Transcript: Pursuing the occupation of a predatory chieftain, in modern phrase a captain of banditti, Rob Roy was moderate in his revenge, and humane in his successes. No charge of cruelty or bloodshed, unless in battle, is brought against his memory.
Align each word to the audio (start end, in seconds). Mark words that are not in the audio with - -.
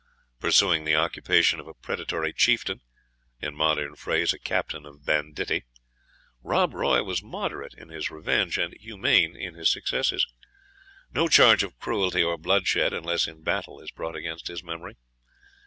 Pursuing 0.39 0.83
the 0.83 0.95
occupation 0.95 1.59
of 1.59 1.67
a 1.67 1.75
predatory 1.75 2.33
chieftain, 2.33 2.81
in 3.39 3.53
modern 3.53 3.95
phrase 3.95 4.33
a 4.33 4.39
captain 4.39 4.83
of 4.83 5.05
banditti, 5.05 5.65
Rob 6.41 6.73
Roy 6.73 7.03
was 7.03 7.21
moderate 7.21 7.75
in 7.75 7.89
his 7.89 8.09
revenge, 8.09 8.57
and 8.57 8.73
humane 8.79 9.35
in 9.35 9.53
his 9.53 9.69
successes. 9.69 10.25
No 11.13 11.27
charge 11.27 11.61
of 11.61 11.77
cruelty 11.77 12.23
or 12.23 12.39
bloodshed, 12.39 12.93
unless 12.93 13.27
in 13.27 13.43
battle, 13.43 13.79
is 13.79 13.91
brought 13.91 14.15
against 14.15 14.47
his 14.47 14.63
memory. 14.63 14.95